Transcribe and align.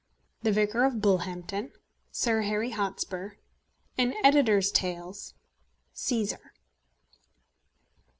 THE 0.41 0.51
VICAR 0.51 0.83
OF 0.83 0.99
BULLHAMPTON 0.99 1.73
SIR 2.09 2.41
HARRY 2.41 2.71
HOTSPUR 2.71 3.37
AN 3.99 4.15
EDITOR'S 4.23 4.71
TALES 4.71 5.35
CÆSAR. 5.93 6.53